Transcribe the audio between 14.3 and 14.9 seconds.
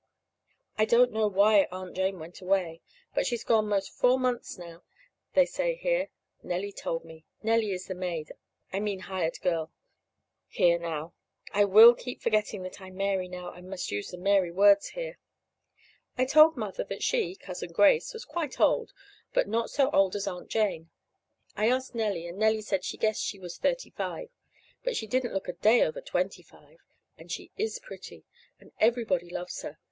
words